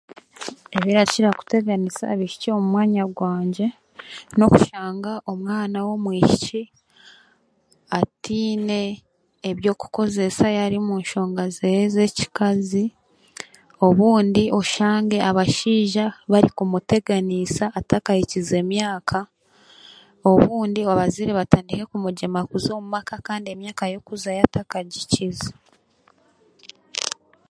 [0.77, 3.67] Ebirakira kuteganisa abaishiki omu mwanya gwangye
[4.37, 6.61] n'okushanga omwana w'omwishiki
[7.99, 8.79] ataine
[9.49, 12.85] ebyokukozeesa yaaba ari omu nshonga zeeye z'ekikazi
[13.85, 19.19] obundi oshange abashaija barikumugeganiisa atakahikize myaka
[20.31, 25.49] obundi abazaire batandike kumugyema kuza omu maka kandi emyaka y'okuzayo atakagihikize.